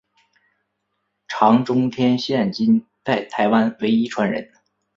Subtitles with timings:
[1.27, 4.51] 常中天现今在台湾唯一传人。